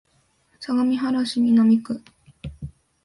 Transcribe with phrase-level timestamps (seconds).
[0.59, 2.01] 相模原市南区